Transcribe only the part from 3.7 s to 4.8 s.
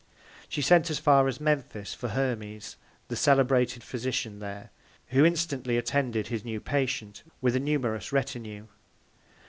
Physician there,